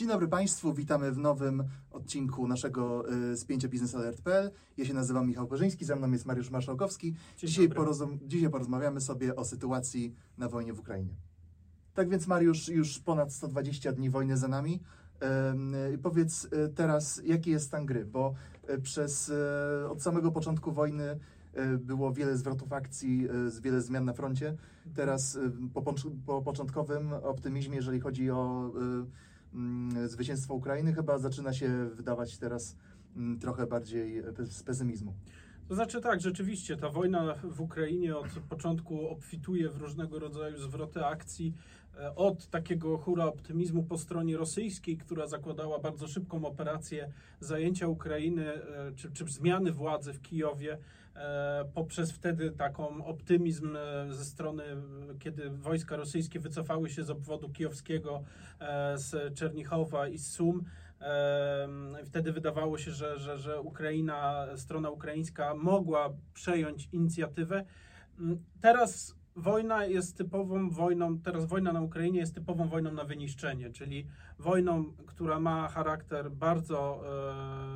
Dzień 0.00 0.08
dobry 0.08 0.28
Państwu, 0.28 0.74
witamy 0.74 1.12
w 1.12 1.18
nowym 1.18 1.64
odcinku 1.90 2.48
naszego 2.48 3.12
y, 3.32 3.36
spięcia 3.36 3.68
biznesalert.pl. 3.68 4.50
Ja 4.76 4.84
się 4.84 4.94
nazywam 4.94 5.26
Michał 5.26 5.46
Korzyński, 5.46 5.84
ze 5.84 5.96
mną 5.96 6.12
jest 6.12 6.26
Mariusz 6.26 6.50
Marszałkowski. 6.50 7.14
Dzisiaj, 7.38 7.68
porozum- 7.68 8.18
dzisiaj 8.26 8.50
porozmawiamy 8.50 9.00
sobie 9.00 9.36
o 9.36 9.44
sytuacji 9.44 10.14
na 10.38 10.48
wojnie 10.48 10.72
w 10.72 10.80
Ukrainie. 10.80 11.14
Tak 11.94 12.08
więc 12.08 12.26
Mariusz, 12.26 12.68
już 12.68 12.98
ponad 12.98 13.32
120 13.32 13.92
dni 13.92 14.10
wojny 14.10 14.36
za 14.36 14.48
nami. 14.48 14.80
Powiedz 16.02 16.44
y, 16.44 16.48
teraz, 16.74 17.22
jaki 17.24 17.50
jest 17.50 17.66
stan 17.66 17.86
gry, 17.86 18.04
bo 18.04 18.34
y, 18.70 18.80
przez 18.80 19.32
od 19.90 20.02
samego 20.02 20.32
początku 20.32 20.72
wojny 20.72 21.18
było 21.78 22.12
wiele 22.12 22.36
zwrotów 22.36 22.72
akcji, 22.72 23.28
wiele 23.62 23.80
zmian 23.80 24.04
na 24.04 24.12
froncie. 24.12 24.56
Teraz 24.94 25.38
po, 25.74 25.94
po 26.26 26.42
początkowym 26.42 27.12
optymizmie, 27.12 27.76
jeżeli 27.76 28.00
chodzi 28.00 28.30
o 28.30 28.72
mm, 29.54 30.08
zwycięstwo 30.08 30.54
Ukrainy, 30.54 30.94
chyba 30.94 31.18
zaczyna 31.18 31.52
się 31.52 31.88
wydawać 31.94 32.38
teraz 32.38 32.76
mm, 33.16 33.38
trochę 33.38 33.66
bardziej 33.66 34.18
e, 34.18 34.24
z 34.46 34.62
pesymizmu. 34.62 35.14
To 35.68 35.74
znaczy 35.74 36.00
tak, 36.00 36.20
rzeczywiście 36.20 36.76
ta 36.76 36.88
wojna 36.88 37.34
w 37.44 37.60
Ukrainie 37.60 38.16
od 38.16 38.26
początku 38.26 39.08
obfituje 39.08 39.68
w 39.68 39.76
różnego 39.76 40.18
rodzaju 40.18 40.58
zwroty 40.58 41.04
akcji. 41.04 41.54
E, 41.98 42.14
Od 42.14 42.46
takiego 42.46 42.98
hura 42.98 43.24
optymizmu 43.24 43.82
po 43.82 43.98
stronie 43.98 44.36
rosyjskiej, 44.36 44.96
która 44.96 45.26
zakładała 45.26 45.78
bardzo 45.78 46.08
szybką 46.08 46.44
operację 46.44 47.12
zajęcia 47.40 47.88
Ukrainy 47.88 48.52
e, 48.52 48.92
czy, 48.96 49.12
czy 49.12 49.24
zmiany 49.24 49.72
władzy 49.72 50.12
w 50.12 50.20
Kijowie, 50.22 50.78
poprzez 51.74 52.12
wtedy 52.12 52.50
taką 52.50 53.04
optymizm 53.04 53.76
e, 53.76 54.12
ze 54.14 54.24
strony, 54.24 54.64
e, 54.64 54.76
kiedy 55.18 55.50
wojska 55.50 55.96
rosyjskie 55.96 56.40
wycofały 56.40 56.90
się 56.90 57.04
z 57.04 57.10
obwodu 57.10 57.50
kijowskiego, 57.50 58.22
e, 58.60 58.98
z 58.98 59.34
Czernichowa 59.34 60.08
i 60.08 60.18
z 60.18 60.32
Sum. 60.32 60.64
Wtedy 62.06 62.32
wydawało 62.32 62.78
się, 62.78 62.90
że, 62.90 63.18
że, 63.18 63.38
że 63.38 63.60
Ukraina, 63.60 64.46
strona 64.56 64.90
ukraińska 64.90 65.54
mogła 65.54 66.12
przejąć 66.34 66.88
inicjatywę. 66.92 67.64
Mm, 68.18 68.44
Teraz 68.60 69.19
wojna 69.36 69.84
jest 69.84 70.16
typową 70.16 70.70
wojną, 70.70 71.18
teraz 71.18 71.46
wojna 71.46 71.72
na 71.72 71.80
Ukrainie 71.80 72.20
jest 72.20 72.34
typową 72.34 72.68
wojną 72.68 72.92
na 72.92 73.04
wyniszczenie, 73.04 73.70
czyli 73.70 74.06
wojną, 74.38 74.84
która 75.06 75.40
ma 75.40 75.68
charakter 75.68 76.30
bardzo, 76.30 77.02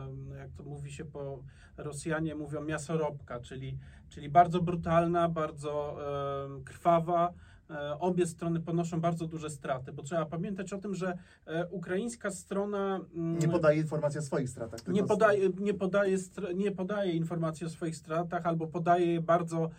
em, 0.07 0.31
jak 0.39 0.53
to 0.53 0.63
mówi 0.63 0.93
się 0.93 1.05
po 1.05 1.43
Rosjanie 1.77 2.35
mówią, 2.35 2.65
miasorobka, 2.65 3.41
czyli, 3.41 3.79
czyli 4.09 4.29
bardzo 4.29 4.61
brutalna, 4.63 5.29
bardzo 5.29 5.97
em, 6.45 6.65
krwawa. 6.65 7.33
E, 7.70 7.98
Obie 7.98 8.27
strony 8.27 8.61
ponoszą 8.61 9.01
bardzo 9.01 9.27
duże 9.27 9.51
straty, 9.51 9.93
bo 9.93 10.03
trzeba 10.03 10.27
pamiętać 10.27 10.73
o 10.73 10.79
tym, 10.79 10.95
że 10.95 11.19
e, 11.47 11.67
ukraińska 11.67 12.31
strona 12.31 13.01
mm, 13.15 13.39
Nie 13.39 13.48
podaje 13.48 13.81
informacji 13.81 14.19
o 14.19 14.23
swoich 14.23 14.51
stratach. 14.51 14.89
nie 14.89 15.05
podaje, 15.05 15.48
nie, 15.61 15.75
podaje, 15.75 16.17
nie 16.55 16.73
podaje 16.73 17.12
informacji 17.12 17.67
o 17.67 17.70
swoich 17.70 17.97
stratach, 17.97 18.47
albo 18.47 18.67
podaje 18.67 19.12
je 19.12 19.20
bardzo 19.20 19.70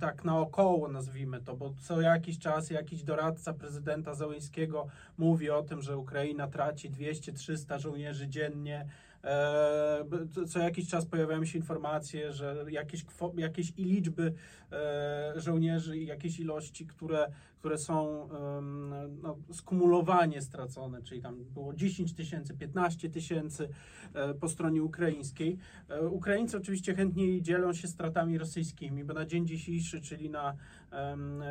tak 0.00 0.24
naokoło, 0.24 0.88
nazwijmy 0.88 1.40
to, 1.40 1.56
bo 1.56 1.74
co 1.80 2.00
jakiś 2.00 2.38
czas 2.38 2.70
jakiś 2.70 3.02
doradca 3.02 3.52
prezydenta 3.52 4.14
Załęskiego 4.14 4.86
mówi 5.18 5.50
o 5.50 5.62
tym, 5.62 5.82
że 5.82 5.96
Ukraina 5.98 6.48
traci 6.48 6.90
200-300 6.90 7.78
żołnierzy 7.78 8.28
dziennie. 8.28 8.86
E, 9.24 10.04
co- 10.48 10.58
jakiś 10.58 10.88
czas 10.88 11.06
pojawiają 11.06 11.44
się 11.44 11.58
informacje, 11.58 12.32
że 12.32 12.64
jakieś, 12.70 13.04
jakieś 13.36 13.72
i 13.76 13.84
liczby 13.84 14.32
e, 14.72 15.32
żołnierzy 15.36 15.98
i 15.98 16.06
jakieś 16.06 16.40
ilości, 16.40 16.86
które, 16.86 17.32
które 17.58 17.78
są 17.78 18.28
no, 19.22 19.38
skumulowanie 19.52 20.42
stracone, 20.42 21.02
czyli 21.02 21.22
tam 21.22 21.44
było 21.44 21.74
10 21.74 22.14
tysięcy, 22.14 22.54
15 22.54 23.10
tysięcy 23.10 23.68
e, 24.14 24.34
po 24.34 24.48
stronie 24.48 24.82
ukraińskiej. 24.82 25.58
Ukraińcy 26.10 26.56
oczywiście 26.56 26.94
chętniej 26.94 27.42
dzielą 27.42 27.72
się 27.72 27.88
stratami 27.88 28.38
rosyjskimi, 28.38 29.04
bo 29.04 29.14
na 29.14 29.26
dzień 29.26 29.46
dzisiejszy, 29.46 30.00
czyli 30.00 30.30
na 30.30 30.56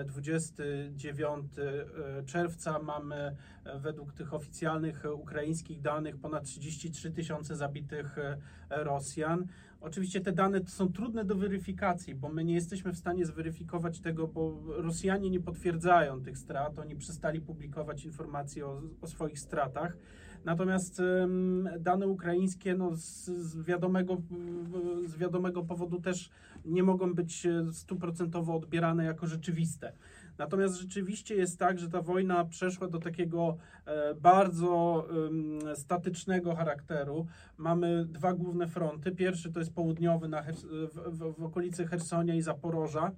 29 0.06 1.46
e, 1.60 2.24
czerwca 2.26 2.80
mamy 2.80 3.36
e, 3.64 3.80
według 3.80 4.14
tych 4.14 4.34
oficjalnych 4.34 5.04
ukraińskich 5.14 5.82
danych 5.82 6.18
ponad 6.18 6.44
33 6.44 7.12
tysiące 7.12 7.56
zabitych 7.56 8.18
e, 8.18 8.38
Rosjan. 8.70 9.48
Oczywiście 9.82 10.22
te 10.22 10.32
dane 10.32 10.62
są 10.68 10.94
trudne 10.94 11.26
do 11.26 11.36
weryfikacji, 11.36 12.16
bo 12.16 12.30
my 12.30 12.44
nie 12.44 12.54
jesteśmy 12.54 12.94
w 12.94 12.98
stanie 12.98 13.26
zweryfikować 13.26 14.00
tego, 14.00 14.28
bo 14.28 14.62
Rosjanie 14.68 15.30
nie 15.30 15.40
potwierdzają 15.40 16.22
tych 16.22 16.38
strat, 16.38 16.80
oni 16.80 16.96
przestali 16.96 17.42
publikować 17.42 18.06
informacje 18.06 18.68
o, 18.68 18.82
o 19.02 19.08
swoich 19.08 19.40
stratach. 19.40 19.98
Natomiast 20.46 21.02
dane 21.80 22.08
ukraińskie 22.08 22.76
no, 22.76 22.96
z, 22.96 23.26
z, 23.26 23.64
wiadomego, 23.64 24.22
z 25.08 25.18
wiadomego 25.18 25.64
powodu 25.64 26.02
też 26.02 26.30
nie 26.66 26.84
mogą 26.84 27.14
być 27.14 27.46
e, 27.46 27.74
stuprocentowo 27.74 28.56
odbierane 28.56 29.06
jako 29.06 29.28
rzeczywiste. 29.28 29.94
Natomiast 30.40 30.76
rzeczywiście 30.76 31.36
jest 31.36 31.60
tak, 31.60 31.80
że 31.80 31.90
ta 31.90 32.02
wojna 32.02 32.46
przeszła 32.46 32.88
do 32.88 33.00
takiego 33.00 33.58
e, 33.86 34.16
bardzo 34.16 35.08
statycznego 35.76 36.56
charakteru. 36.56 37.28
Mamy 37.58 38.06
dwa 38.06 38.34
główne 38.34 38.68
fronty. 38.68 39.12
Pierwszy 39.12 39.52
to 39.52 39.60
jest 39.60 39.74
południowy 39.74 40.28
na 40.28 40.42
w, 40.42 40.56
w, 41.08 41.34
w 41.38 41.44
okolicy 41.44 41.88
Hersonia 41.88 42.36
i 42.36 42.42
Zaporoża. 42.42 43.12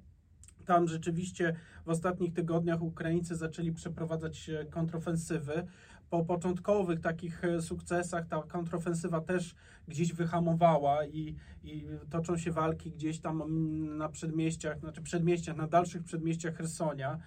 Tam 0.66 0.88
rzeczywiście 0.88 1.56
w 1.86 1.90
ostatnich 1.90 2.34
tygodniach 2.34 2.82
Ukraińcy 2.82 3.36
zaczęli 3.36 3.72
przeprowadzać 3.72 4.52
kontrofensywy. 4.70 5.68
Po 6.12 6.26
początkowych 6.26 7.00
takich 7.00 7.44
e, 7.44 7.62
sukcesach 7.62 8.28
ta 8.28 8.44
kontrofensywa 8.44 9.22
też 9.22 9.56
gdzieś 9.88 10.14
wyhamowała 10.14 11.06
i, 11.06 11.36
i 11.64 11.88
toczą 12.10 12.38
się 12.38 12.52
walki 12.52 12.92
gdzieś 12.92 13.20
tam 13.20 13.42
mm, 13.42 13.98
na 13.98 14.10
przedmieściach, 14.10 14.80
znaczy 14.80 15.02
przedmieściach, 15.02 15.58
na 15.58 15.68
dalszych 15.68 16.04
przedmieściach 16.04 16.56
Hersonia, 16.56 17.20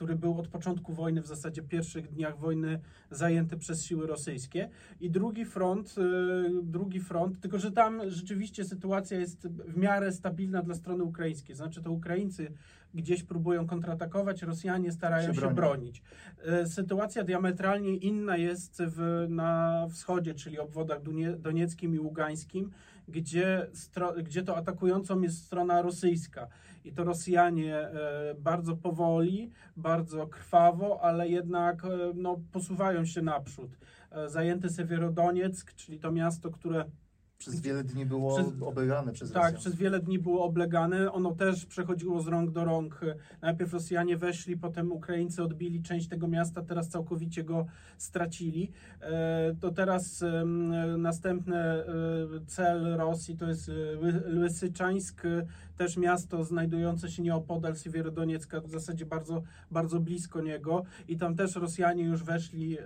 który 0.00 0.16
był 0.16 0.38
od 0.38 0.48
początku 0.48 0.92
wojny, 0.92 1.22
w 1.22 1.26
zasadzie 1.26 1.62
pierwszych 1.62 2.08
dniach 2.08 2.38
wojny 2.38 2.80
zajęty 3.10 3.56
przez 3.56 3.84
siły 3.84 4.06
rosyjskie. 4.06 4.68
I 5.00 5.10
drugi 5.10 5.44
front, 5.44 5.94
y, 5.98 6.62
drugi 6.62 7.00
front, 7.00 7.40
tylko 7.40 7.58
że 7.58 7.72
tam 7.72 8.10
rzeczywiście 8.10 8.64
sytuacja 8.64 9.18
jest 9.18 9.48
w 9.48 9.76
miarę 9.76 10.12
stabilna 10.12 10.62
dla 10.62 10.74
strony 10.74 11.04
ukraińskiej. 11.04 11.56
Znaczy 11.56 11.82
to 11.82 11.92
Ukraińcy 11.92 12.52
gdzieś 12.94 13.22
próbują 13.22 13.66
kontratakować, 13.66 14.42
Rosjanie 14.42 14.92
starają 14.92 15.34
Się 15.34 15.40
się, 15.40 15.54
bronić. 15.54 16.02
Y, 16.62 16.66
Sytuacja 16.66 17.24
diametralnie 17.24 17.96
inna 17.96 18.36
jest 18.36 18.82
w, 18.86 19.26
na 19.28 19.86
wschodzie, 19.90 20.34
czyli 20.34 20.58
obwodach 20.58 21.00
donieckim 21.38 21.94
i 21.94 21.98
ługańskim, 21.98 22.70
gdzie, 23.08 23.66
gdzie 24.22 24.42
to 24.42 24.56
atakującą 24.56 25.20
jest 25.20 25.44
strona 25.44 25.82
rosyjska. 25.82 26.48
I 26.84 26.92
to 26.92 27.04
Rosjanie 27.04 27.76
e, 27.78 28.34
bardzo 28.38 28.76
powoli, 28.76 29.50
bardzo 29.76 30.26
krwawo, 30.26 31.00
ale 31.02 31.28
jednak 31.28 31.84
e, 31.84 31.88
no, 32.14 32.40
posuwają 32.52 33.04
się 33.04 33.22
naprzód. 33.22 33.70
E, 34.10 34.28
Zajęty 34.28 34.68
Sewierodonieck, 34.68 35.74
czyli 35.74 35.98
to 36.00 36.12
miasto, 36.12 36.50
które 36.50 36.84
Przez 37.38 37.60
wiele 37.60 37.84
dni 37.84 38.06
było 38.06 38.36
Przez- 38.36 38.62
oblegane 38.62 39.12
przez 39.12 39.32
tak, 39.32 39.42
Rosjan. 39.42 39.60
przez 39.60 39.74
wiele 39.74 40.00
dni 40.00 40.18
było 40.18 40.44
oblegane. 40.44 41.12
Ono 41.12 41.34
też 41.34 41.66
przechodziło 41.66 42.22
z 42.22 42.26
rąk 42.28 42.50
do 42.50 42.64
rąk. 42.64 43.00
Najpierw 43.42 43.72
Rosjanie 43.72 44.16
weszli, 44.16 44.56
potem 44.56 44.92
Ukraińcy 44.92 45.42
odbili 45.42 45.82
część 45.82 46.08
tego 46.08 46.28
miasta, 46.28 46.62
teraz 46.62 46.88
całkowicie 46.88 47.44
go 47.44 47.66
stracili. 47.98 48.70
To 49.60 49.70
teraz 49.70 50.24
następny 50.98 51.56
cel 52.46 52.96
Rosji 52.96 53.36
to 53.36 53.46
jest 53.48 53.68
Ły- 54.02 54.22
Lysyczańsk, 54.26 55.24
e, 55.24 55.46
też 55.80 55.96
miasto 55.96 56.44
znajdujące 56.44 57.10
się 57.10 57.22
nieopodal 57.22 57.76
Siewierodoniecka, 57.76 58.60
w 58.60 58.70
zasadzie 58.70 59.06
bardzo, 59.06 59.42
bardzo 59.70 60.00
blisko 60.00 60.42
niego. 60.42 60.84
I 61.08 61.16
tam 61.16 61.36
też 61.36 61.56
Rosjanie 61.56 62.04
już 62.04 62.22
weszli 62.22 62.78
e, 62.78 62.84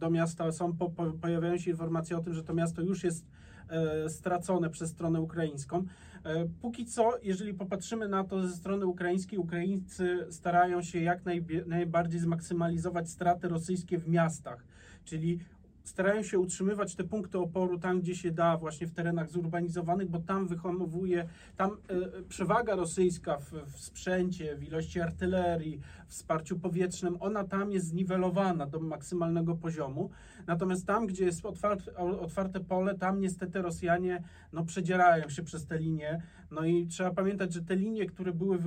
do 0.00 0.10
miasta. 0.10 0.52
Są, 0.52 0.76
po, 0.76 0.90
po, 0.90 1.12
pojawiają 1.12 1.58
się 1.58 1.70
informacje 1.70 2.18
o 2.18 2.20
tym, 2.20 2.34
że 2.34 2.44
to 2.44 2.54
miasto 2.54 2.82
już 2.82 3.04
jest 3.04 3.26
e, 3.68 4.08
stracone 4.08 4.70
przez 4.70 4.90
stronę 4.90 5.20
ukraińską. 5.20 5.84
E, 6.24 6.46
Póki 6.62 6.86
co, 6.86 7.12
jeżeli 7.22 7.54
popatrzymy 7.54 8.08
na 8.08 8.24
to 8.24 8.42
ze 8.48 8.56
strony 8.56 8.86
ukraińskiej, 8.86 9.38
Ukraińcy 9.38 10.26
starają 10.30 10.82
się 10.82 11.00
jak 11.00 11.20
najbardziej 11.66 12.20
zmaksymalizować 12.20 13.10
straty 13.10 13.48
rosyjskie 13.48 13.98
w 13.98 14.08
miastach, 14.08 14.64
czyli 15.04 15.38
starają 15.88 16.22
się 16.22 16.38
utrzymywać 16.38 16.94
te 16.94 17.04
punkty 17.04 17.38
oporu 17.38 17.78
tam, 17.78 18.00
gdzie 18.00 18.16
się 18.16 18.30
da, 18.30 18.56
właśnie 18.56 18.86
w 18.86 18.92
terenach 18.92 19.30
zurbanizowanych, 19.30 20.10
bo 20.10 20.18
tam 20.18 20.46
wyhamowuje, 20.46 21.28
tam 21.56 21.70
e, 21.70 22.22
przewaga 22.22 22.76
rosyjska 22.76 23.38
w, 23.38 23.52
w 23.52 23.80
sprzęcie, 23.80 24.56
w 24.56 24.64
ilości 24.64 25.00
artylerii, 25.00 25.80
w 26.06 26.10
wsparciu 26.10 26.58
powietrznym, 26.58 27.16
ona 27.20 27.44
tam 27.44 27.72
jest 27.72 27.86
zniwelowana 27.86 28.66
do 28.66 28.80
maksymalnego 28.80 29.54
poziomu. 29.54 30.10
Natomiast 30.46 30.86
tam, 30.86 31.06
gdzie 31.06 31.24
jest 31.24 31.46
otwarte, 31.46 31.96
otwarte 31.96 32.60
pole, 32.60 32.98
tam 32.98 33.20
niestety 33.20 33.62
Rosjanie 33.62 34.22
no, 34.52 34.64
przedzierają 34.64 35.28
się 35.28 35.42
przez 35.42 35.66
te 35.66 35.78
linie. 35.78 36.22
No 36.50 36.64
i 36.64 36.86
trzeba 36.86 37.10
pamiętać, 37.10 37.52
że 37.52 37.62
te 37.62 37.76
linie, 37.76 38.06
które 38.06 38.32
były 38.32 38.58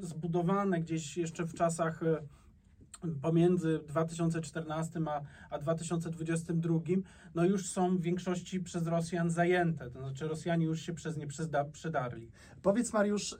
zbudowane 0.00 0.80
gdzieś 0.80 1.16
jeszcze 1.16 1.44
w 1.44 1.54
czasach 1.54 2.02
e, 2.02 2.22
pomiędzy 3.22 3.80
2014 3.88 5.00
a, 5.06 5.20
a 5.50 5.58
2022, 5.58 6.80
no 7.34 7.44
już 7.44 7.66
są 7.66 7.96
w 7.96 8.00
większości 8.00 8.60
przez 8.60 8.86
Rosjan 8.86 9.30
zajęte. 9.30 9.90
To 9.90 10.00
znaczy 10.00 10.28
Rosjanie 10.28 10.66
już 10.66 10.80
się 10.80 10.92
przez 10.92 11.16
nie 11.16 11.26
przyda, 11.26 11.64
przydarli. 11.64 12.30
Powiedz 12.62 12.92
Mariusz, 12.92 13.36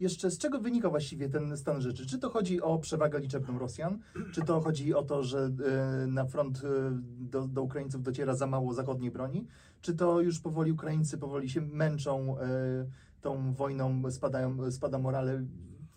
jeszcze 0.00 0.30
z 0.30 0.38
czego 0.38 0.60
wynika 0.60 0.90
właściwie 0.90 1.28
ten 1.28 1.56
stan 1.56 1.80
rzeczy? 1.80 2.06
Czy 2.06 2.18
to 2.18 2.30
chodzi 2.30 2.60
o 2.60 2.78
przewagę 2.78 3.20
liczebną 3.20 3.58
Rosjan? 3.58 3.98
Czy 4.32 4.42
to 4.42 4.60
chodzi 4.60 4.94
o 4.94 5.02
to, 5.02 5.22
że 5.22 5.50
na 6.06 6.24
front 6.24 6.62
do, 7.20 7.48
do 7.48 7.62
Ukraińców 7.62 8.02
dociera 8.02 8.34
za 8.34 8.46
mało 8.46 8.74
zachodniej 8.74 9.10
broni? 9.10 9.46
Czy 9.80 9.94
to 9.94 10.20
już 10.20 10.40
powoli 10.40 10.72
Ukraińcy 10.72 11.18
powoli 11.18 11.50
się 11.50 11.60
męczą 11.60 12.36
tą 13.20 13.54
wojną, 13.54 14.10
spadają, 14.10 14.70
spada 14.70 14.98
morale? 14.98 15.44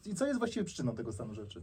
I 0.06 0.16
co 0.16 0.28
jest 0.28 0.40
właściwie 0.40 0.66
przyczyną 0.66 0.96
tego 0.96 1.12
stanu 1.12 1.34
rzeczy? 1.34 1.62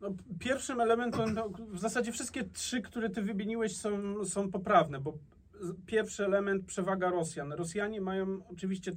No, 0.00 0.08
pierwszym 0.38 0.80
elementem, 0.80 1.34
no, 1.34 1.48
w 1.68 1.78
zasadzie 1.78 2.12
wszystkie 2.12 2.44
trzy, 2.44 2.82
które 2.82 3.10
ty 3.10 3.22
wymieniłeś 3.22 3.76
są, 3.76 4.24
są 4.24 4.50
poprawne, 4.50 5.00
bo 5.00 5.18
pierwszy 5.86 6.24
element 6.24 6.66
przewaga 6.66 7.10
Rosjan. 7.10 7.52
Rosjanie 7.52 8.00
mają 8.00 8.40
oczywiście 8.52 8.92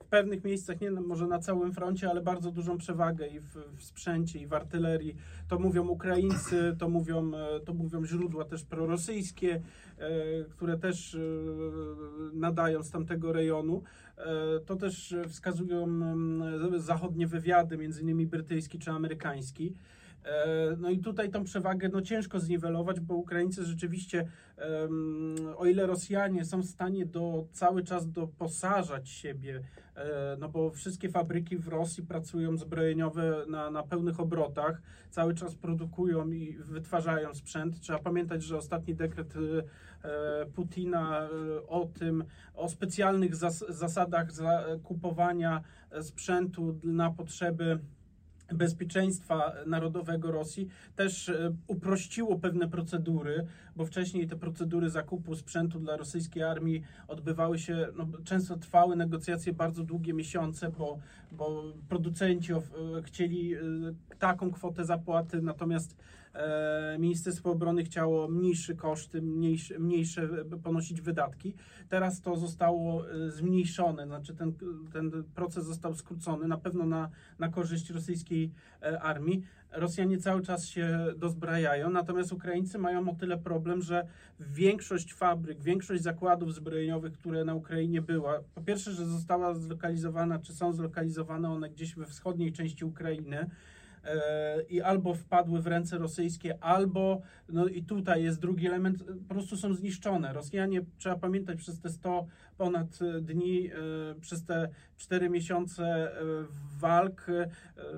w 0.00 0.04
pewnych 0.10 0.44
miejscach, 0.44 0.80
nie 0.80 0.90
może 0.90 1.26
na 1.26 1.38
całym 1.38 1.72
froncie, 1.72 2.10
ale 2.10 2.20
bardzo 2.20 2.50
dużą 2.50 2.78
przewagę 2.78 3.26
i 3.26 3.40
w, 3.40 3.54
w, 3.76 3.82
sprzęcie, 3.82 4.38
i 4.38 4.46
w 4.46 4.52
artylerii. 4.52 5.16
To 5.48 5.58
mówią 5.58 5.88
Ukraińcy, 5.88 6.76
to 6.78 6.88
mówią, 6.88 7.30
to 7.64 7.74
mówią 7.74 8.04
źródła 8.04 8.44
też 8.44 8.64
prorosyjskie, 8.64 9.60
e, 9.98 10.10
które 10.44 10.78
też 10.78 11.14
e, 11.14 11.18
nadają 12.32 12.82
z 12.82 12.90
tamtego 12.90 13.32
rejonu. 13.32 13.82
E, 14.16 14.24
to 14.66 14.76
też 14.76 15.14
wskazują 15.28 16.00
zachodnie 16.76 17.26
wywiady, 17.26 17.78
między 17.78 18.02
innymi 18.02 18.26
brytyjski 18.26 18.78
czy 18.78 18.90
amerykański. 18.90 19.74
E, 20.24 20.76
no 20.78 20.90
i 20.90 20.98
tutaj 20.98 21.30
tą 21.30 21.44
przewagę 21.44 21.88
no, 21.88 22.02
ciężko 22.02 22.40
zniwelować, 22.40 23.00
bo 23.00 23.14
Ukraińcy 23.14 23.64
rzeczywiście, 23.64 24.26
o 25.56 25.66
ile 25.66 25.86
Rosjanie 25.86 26.44
są 26.44 26.60
w 26.62 26.66
stanie 26.66 27.06
do, 27.06 27.46
cały 27.52 27.84
czas 27.84 28.10
doposażać 28.10 29.08
siebie, 29.08 29.62
e, 29.94 30.36
no 30.40 30.48
bo 30.48 30.70
wszystkie 30.70 31.08
fabryki 31.08 31.56
w 31.56 31.68
Rosji 31.68 32.06
pracują 32.06 32.56
zbrojeniowe 32.56 33.44
na, 33.48 33.70
na 33.70 33.82
pełnych 33.82 34.20
obrotach, 34.20 34.82
cały 35.10 35.34
czas 35.34 35.54
produkują 35.54 36.30
i 36.30 36.56
wytwarzają 36.58 37.34
sprzęt. 37.34 37.80
Trzeba 37.80 37.98
pamiętać, 37.98 38.42
że 38.42 38.56
ostatni 38.56 38.94
dekret 38.94 39.34
e, 39.36 40.46
Putina 40.46 41.28
o 41.68 41.86
tym, 41.98 42.24
o 42.54 42.68
specjalnych 42.68 43.36
zas 43.36 43.64
zasadach 43.68 44.28
kupowania 44.82 45.62
sprzętu 46.00 46.78
na 46.84 47.10
potrzeby 47.10 47.78
bezpieczeństwa 48.52 49.52
narodowego 49.66 50.32
Rosji 50.32 50.68
też 50.96 51.28
e, 51.28 51.54
uprościło 51.66 52.38
pewne 52.38 52.68
procedury, 52.68 53.46
bo 53.76 53.84
wcześniej 53.84 54.26
te 54.26 54.36
procedury 54.36 54.90
zakupu 54.90 55.34
sprzętu 55.36 55.80
dla 55.80 55.96
rosyjskiej 55.96 56.42
armii 56.42 56.82
odbywały 57.08 57.58
się, 57.58 57.88
no, 57.96 58.06
często 58.24 58.56
trwały 58.56 58.96
negocjacje 58.96 59.52
bardzo 59.52 59.82
długie 59.84 60.12
miesiące, 60.12 60.70
bo, 60.78 60.98
bo 61.32 61.62
producenci 61.88 62.52
chcieli 63.04 63.54
e, 63.54 63.58
taką 64.18 64.50
kwotę 64.50 64.84
zapłaty, 64.84 65.42
natomiast 65.42 65.96
E, 65.96 66.19
Ministerstwo 66.98 67.50
Obrony 67.50 67.84
chciało 67.84 68.28
mniejsze 68.28 68.74
koszty, 68.74 69.22
mniejsze, 69.22 69.78
mniejsze 69.78 70.28
ponosić 70.62 71.00
wydatki. 71.00 71.54
Teraz 71.88 72.20
to 72.20 72.36
zostało 72.36 73.10
e, 73.10 73.30
zmniejszone, 73.30 74.06
znaczy 74.06 74.34
ten, 74.34 74.52
ten 74.92 75.24
proces 75.34 75.64
został 75.64 75.94
skrócony, 75.94 76.48
na 76.48 76.58
pewno 76.58 76.86
na, 76.86 77.10
na 77.38 77.48
korzyść 77.48 77.90
rosyjskiej 77.90 78.52
e, 78.82 79.00
armii. 79.02 79.42
Rosjanie 79.72 80.18
cały 80.18 80.42
czas 80.42 80.66
się 80.66 81.06
dozbrajają, 81.16 81.90
natomiast 81.90 82.32
Ukraińcy 82.32 82.78
mają 82.78 83.10
o 83.10 83.14
tyle 83.14 83.38
problem, 83.38 83.82
że 83.82 84.06
większość 84.40 85.14
fabryk, 85.14 85.62
większość 85.62 86.02
zakładów 86.02 86.54
zbrojeniowych, 86.54 87.12
które 87.12 87.44
na 87.44 87.54
Ukrainie 87.54 88.02
była, 88.02 88.40
po 88.54 88.60
pierwsze, 88.60 88.92
że 88.92 89.06
została 89.06 89.54
zlokalizowana, 89.54 90.38
czy 90.38 90.52
są 90.52 90.72
zlokalizowane 90.72 91.50
one 91.50 91.70
gdzieś 91.70 91.94
we 91.94 92.06
wschodniej 92.06 92.52
części 92.52 92.84
Ukrainy, 92.84 93.50
i 94.68 94.80
albo 94.80 95.14
wpadły 95.14 95.62
w 95.62 95.66
ręce 95.66 95.98
rosyjskie, 95.98 96.64
albo, 96.64 97.20
no 97.48 97.66
i 97.66 97.82
tutaj 97.82 98.22
jest 98.22 98.40
drugi 98.40 98.66
element, 98.66 99.04
po 99.28 99.34
prostu 99.34 99.56
są 99.56 99.74
zniszczone. 99.74 100.32
Rosjanie, 100.32 100.80
trzeba 100.98 101.16
pamiętać, 101.16 101.58
przez 101.58 101.80
te 101.80 101.88
100 101.88 102.26
ponad 102.60 102.98
dni, 103.22 103.70
e, 103.70 103.74
przez 104.20 104.44
te 104.44 104.68
4 104.96 105.30
miesiące 105.30 105.84
e, 105.84 106.24
walk, 106.80 107.26
e, 107.28 107.48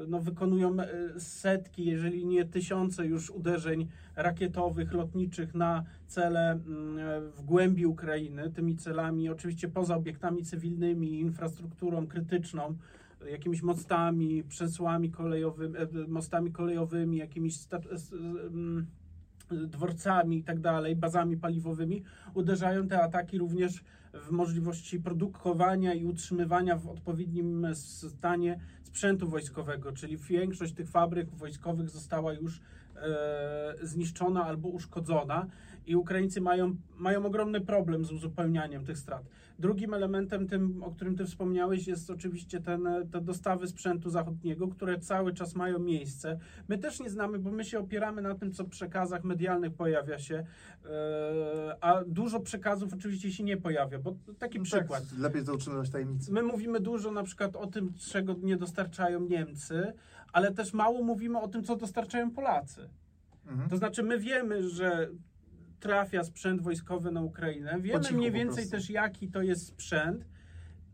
no 0.08 0.20
wykonują 0.20 0.76
setki, 1.18 1.84
jeżeli 1.84 2.26
nie 2.26 2.44
tysiące 2.44 3.06
już 3.06 3.30
uderzeń 3.30 3.88
rakietowych, 4.16 4.92
lotniczych 4.92 5.54
na 5.54 5.84
cele 6.06 6.50
mm, 6.50 7.30
w 7.30 7.42
głębi 7.42 7.86
Ukrainy. 7.86 8.50
Tymi 8.50 8.76
celami, 8.76 9.28
oczywiście 9.28 9.68
poza 9.68 9.96
obiektami 9.96 10.44
cywilnymi, 10.44 11.20
infrastrukturą 11.20 12.06
krytyczną, 12.06 12.76
jakimiś 13.30 13.62
mostami, 13.62 14.44
przesłami 14.44 15.10
kolejowymi, 15.10 15.76
e, 15.76 15.88
mostami 16.08 16.52
kolejowymi, 16.52 17.16
jakimiś 17.18 17.54
mm, 18.12 18.86
dworcami 19.50 20.38
i 20.38 20.44
tak 20.44 20.60
dalej, 20.60 20.96
bazami 20.96 21.36
paliwowymi, 21.36 22.02
uderzają 22.34 22.88
te 22.88 23.02
ataki 23.02 23.38
również 23.38 23.84
w 24.14 24.30
możliwości 24.30 25.00
produkowania 25.00 25.94
i 25.94 26.04
utrzymywania 26.04 26.76
w 26.76 26.88
odpowiednim 26.88 27.66
stanie 27.74 28.60
sprzętu 28.82 29.28
wojskowego, 29.28 29.92
czyli 29.92 30.16
większość 30.16 30.74
tych 30.74 30.90
fabryk 30.90 31.30
wojskowych 31.30 31.90
została 31.90 32.32
już 32.32 32.60
zniszczona 33.82 34.44
albo 34.44 34.68
uszkodzona 34.68 35.46
i 35.86 35.96
Ukraińcy 35.96 36.40
mają, 36.40 36.76
mają 36.96 37.26
ogromny 37.26 37.60
problem 37.60 38.04
z 38.04 38.12
uzupełnianiem 38.12 38.84
tych 38.84 38.98
strat. 38.98 39.22
Drugim 39.58 39.94
elementem, 39.94 40.48
tym, 40.48 40.82
o 40.82 40.90
którym 40.90 41.16
ty 41.16 41.24
wspomniałeś, 41.24 41.86
jest 41.86 42.10
oczywiście 42.10 42.60
ten, 42.60 42.88
te 43.12 43.20
dostawy 43.20 43.66
sprzętu 43.66 44.10
zachodniego, 44.10 44.68
które 44.68 44.98
cały 44.98 45.34
czas 45.34 45.54
mają 45.54 45.78
miejsce. 45.78 46.38
My 46.68 46.78
też 46.78 47.00
nie 47.00 47.10
znamy, 47.10 47.38
bo 47.38 47.50
my 47.50 47.64
się 47.64 47.78
opieramy 47.78 48.22
na 48.22 48.34
tym, 48.34 48.52
co 48.52 48.64
w 48.64 48.68
przekazach 48.68 49.24
medialnych 49.24 49.74
pojawia 49.74 50.18
się, 50.18 50.44
e, 50.84 51.76
a 51.80 52.04
dużo 52.06 52.40
przekazów 52.40 52.94
oczywiście 52.94 53.32
się 53.32 53.44
nie 53.44 53.56
pojawia, 53.56 53.98
bo 53.98 54.16
taki 54.38 54.58
no 54.58 54.64
przykład. 54.64 55.08
Tak, 55.10 55.18
lepiej 55.18 55.44
to 55.44 55.54
utrzymywać 55.54 55.90
tajemnicą. 55.90 56.32
My 56.32 56.42
mówimy 56.42 56.80
dużo 56.80 57.12
na 57.12 57.22
przykład 57.22 57.56
o 57.56 57.66
tym, 57.66 57.94
czego 57.94 58.34
nie 58.42 58.56
dostarczają 58.56 59.20
Niemcy, 59.20 59.92
ale 60.32 60.54
też 60.54 60.72
mało 60.72 61.02
mówimy 61.02 61.38
o 61.38 61.48
tym, 61.48 61.64
co 61.64 61.76
dostarczają 61.76 62.30
Polacy. 62.30 62.88
Mhm. 63.46 63.70
To 63.70 63.76
znaczy, 63.76 64.02
my 64.02 64.18
wiemy, 64.18 64.68
że 64.68 65.08
trafia 65.80 66.24
sprzęt 66.24 66.62
wojskowy 66.62 67.12
na 67.12 67.22
Ukrainę. 67.22 67.80
Wiemy 67.80 68.12
mniej 68.12 68.32
więcej 68.32 68.68
też, 68.68 68.90
jaki 68.90 69.28
to 69.28 69.42
jest 69.42 69.66
sprzęt, 69.66 70.24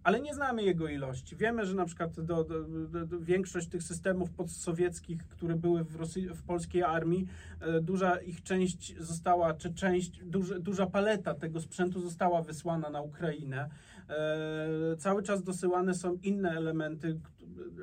ale 0.02 0.20
nie 0.20 0.34
znamy 0.34 0.62
jego 0.62 0.88
ilości. 0.88 1.36
Wiemy, 1.36 1.66
że 1.66 1.74
na 1.74 1.84
przykład 1.84 2.20
do, 2.20 2.44
do, 2.44 3.06
do, 3.06 3.20
większość 3.20 3.68
tych 3.68 3.82
systemów 3.82 4.30
postsowieckich, 4.30 5.26
które 5.28 5.56
były 5.56 5.84
w, 5.84 5.96
Rosji, 5.96 6.28
w 6.28 6.42
polskiej 6.42 6.82
armii, 6.82 7.26
e, 7.60 7.80
duża 7.80 8.20
ich 8.20 8.42
część 8.42 8.98
została, 8.98 9.54
czy 9.54 9.74
część, 9.74 10.24
duży, 10.24 10.60
duża 10.60 10.86
paleta 10.86 11.34
tego 11.34 11.60
sprzętu 11.60 12.00
została 12.00 12.42
wysłana 12.42 12.90
na 12.90 13.00
Ukrainę. 13.00 13.68
E, 14.08 14.96
cały 14.96 15.22
czas 15.22 15.42
dosyłane 15.42 15.94
są 15.94 16.18
inne 16.22 16.50
elementy, 16.50 17.20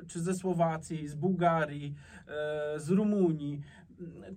czy 0.06 0.20
ze 0.20 0.34
Słowacji, 0.34 1.08
z 1.08 1.14
Bułgarii, 1.14 1.94
e, 2.28 2.80
z 2.80 2.90
Rumunii. 2.90 3.60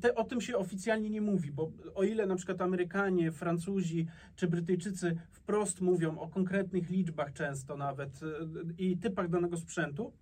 Te, 0.01 0.15
o 0.15 0.23
tym 0.23 0.41
się 0.41 0.57
oficjalnie 0.57 1.09
nie 1.09 1.21
mówi, 1.21 1.51
bo 1.51 1.71
o 1.95 2.03
ile 2.03 2.25
na 2.25 2.35
przykład 2.35 2.61
Amerykanie, 2.61 3.31
Francuzi 3.31 4.07
czy 4.35 4.47
Brytyjczycy 4.47 5.15
wprost 5.31 5.81
mówią 5.81 6.19
o 6.19 6.27
konkretnych 6.27 6.89
liczbach 6.89 7.33
często 7.33 7.77
nawet 7.77 8.19
e, 8.23 8.25
i 8.77 8.97
typach 8.97 9.29
danego 9.29 9.57
sprzętu, 9.57 10.13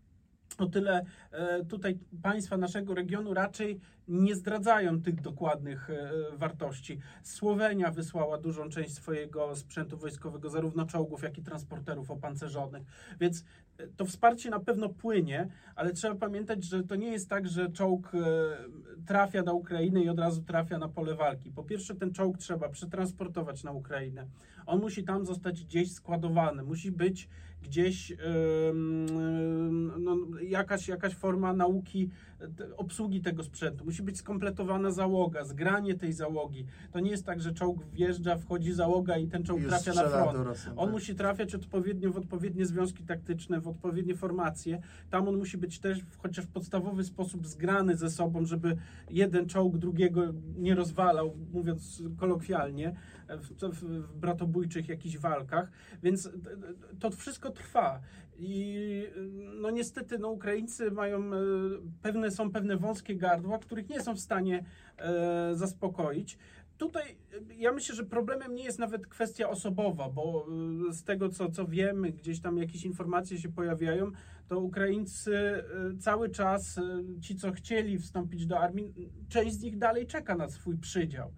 o 0.58 0.66
tyle 0.66 1.06
e, 1.32 1.66
tutaj 1.66 2.00
państwa 2.22 2.58
naszego 2.58 2.94
regionu 2.94 3.34
raczej 3.34 3.80
nie 4.08 4.36
zdradzają 4.36 5.02
tych 5.02 5.22
dokładnych 5.22 5.90
e, 5.90 6.12
wartości. 6.38 7.00
Słowenia 7.24 7.92
wysłała 7.92 8.38
dużą 8.38 8.70
część 8.70 8.94
swojego 8.94 9.56
sprzętu 9.56 9.98
wojskowego, 9.98 10.50
zarówno 10.50 10.86
czołgów, 10.86 11.24
jak 11.24 11.38
i 11.38 11.44
transporterów 11.44 12.12
opancerzonych. 12.12 12.84
Więc 13.20 13.44
e, 13.78 13.88
to 13.88 14.06
wsparcie 14.06 14.50
na 14.50 14.60
pewno 14.60 14.90
płynie, 14.90 15.48
ale 15.76 15.94
trzeba 15.94 16.16
pamiętać, 16.16 16.64
że 16.64 16.84
to 16.84 16.96
nie 16.96 17.12
jest 17.12 17.30
tak, 17.30 17.48
że 17.48 17.72
czołg 17.72 18.12
trafia 19.06 19.44
na 19.44 19.54
Ukrainę 19.54 20.02
i 20.02 20.10
od 20.10 20.20
razu 20.20 20.42
trafia 20.42 20.78
na 20.78 20.88
pole 20.88 21.16
walki. 21.16 21.52
Po 21.52 21.64
pierwsze, 21.64 21.96
ten 21.96 22.14
czołg 22.14 22.38
trzeba 22.38 22.70
przetransportować 22.70 23.64
na 23.64 23.72
Ukrainę. 23.72 24.28
On 24.66 24.80
musi 24.80 25.04
tam 25.04 25.26
zostać 25.26 25.64
gdzieś 25.64 25.92
składowany, 25.92 26.64
musi 26.64 26.92
być 26.92 27.30
gdzieś 27.68 28.14
no, 30.00 30.18
jakaś, 30.42 30.88
jakaś 30.88 31.14
forma 31.16 31.54
nauki 31.54 32.10
obsługi 32.78 33.22
tego 33.22 33.44
sprzętu. 33.44 33.86
Musi 33.86 34.04
być 34.04 34.18
skompletowana 34.18 34.92
załoga, 34.92 35.46
zgranie 35.46 35.96
tej 35.96 36.14
załogi. 36.14 36.66
To 36.92 37.00
nie 37.00 37.12
jest 37.12 37.26
tak, 37.26 37.42
że 37.42 37.54
czołg 37.54 37.86
wjeżdża, 37.86 38.38
wchodzi 38.38 38.74
załoga 38.74 39.18
i 39.18 39.28
ten 39.28 39.44
czołg 39.44 39.62
Już 39.62 39.70
trafia 39.70 39.94
na 39.94 40.10
front. 40.10 40.38
do 40.38 40.44
Rosjan, 40.44 40.74
On 40.78 40.86
tak. 40.86 40.94
musi 40.94 41.16
trafiać 41.16 41.56
odpowiednio 41.56 42.12
w 42.12 42.18
odpowiednie 42.18 42.66
związki 42.66 43.04
taktyczne, 43.04 43.62
w 43.62 43.68
odpowiednie 43.68 44.16
formacje. 44.16 44.82
Tam 45.10 45.28
on 45.28 45.38
musi 45.38 45.58
być 45.58 45.80
też 45.80 46.00
chociaż 46.18 46.46
w 46.46 46.50
podstawowy 46.50 47.04
sposób 47.04 47.48
zgrany 47.48 47.98
ze 47.98 48.10
sobą, 48.10 48.46
żeby 48.46 48.78
jeden 49.10 49.50
czołg 49.50 49.78
drugiego 49.78 50.22
nie 50.58 50.76
rozwalał, 50.76 51.36
mówiąc 51.54 52.04
kolokwialnie, 52.18 52.96
w, 53.30 53.50
w, 53.50 53.84
w 53.84 54.18
bratobójczych 54.18 54.90
jakichś 54.90 55.18
walkach. 55.18 55.72
Więc 56.04 56.30
to 57.00 57.12
wszystko 57.12 57.50
trwa. 57.50 58.00
I 58.40 59.04
no 59.62 59.72
niestety 59.72 60.20
no, 60.20 60.30
Ukraińcy 60.30 60.92
mają 60.92 61.34
e, 61.34 61.40
pewne, 62.02 62.32
są 62.32 62.52
pewne 62.52 62.78
wąskie 62.78 63.16
gardła, 63.16 63.60
których 63.60 63.90
nie 63.90 64.02
są 64.02 64.16
w 64.16 64.20
stanie 64.20 64.66
e, 64.98 65.56
zaspokoić. 65.56 66.38
Tutaj 66.78 67.04
e, 67.12 67.54
ja 67.54 67.72
myślę, 67.72 67.96
że 67.96 68.04
problemem 68.04 68.56
nie 68.56 68.64
jest 68.64 68.80
nawet 68.80 69.08
kwestia 69.08 69.50
osobowa, 69.50 70.10
bo 70.10 70.48
e, 70.90 70.94
z 70.94 71.04
tego 71.04 71.30
co, 71.30 71.52
co 71.52 71.66
wiemy, 71.66 72.12
gdzieś 72.12 72.42
tam 72.42 72.58
jakieś 72.58 72.86
informacje 72.86 73.38
się 73.38 73.50
pojawiają, 73.50 74.12
to 74.48 74.60
Ukraińcy 74.60 75.64
cały 76.00 76.30
czas, 76.30 76.80
ci 77.22 77.36
co 77.36 77.52
chcieli 77.52 78.00
wstąpić 78.00 78.46
do 78.46 78.60
armii, 78.60 78.94
część 79.30 79.56
z 79.56 79.62
nich 79.62 79.78
dalej 79.78 80.08
czeka 80.08 80.36
na 80.36 80.50
swój 80.50 80.78
przydział. 80.78 81.32